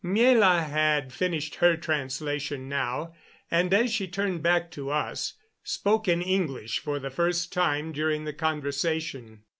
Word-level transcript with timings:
Miela 0.03 0.67
had 0.67 1.13
finished 1.13 1.53
her 1.57 1.77
translation 1.77 2.67
now, 2.67 3.13
and, 3.51 3.71
as 3.71 3.93
she 3.93 4.07
turned 4.07 4.41
back 4.41 4.71
to 4.71 4.89
us, 4.89 5.33
spoke 5.63 6.07
in 6.07 6.23
English 6.23 6.79
for 6.79 6.97
the 6.97 7.11
first 7.11 7.53
time 7.53 7.91
during 7.91 8.23
the 8.23 8.33
conversation. 8.33 9.43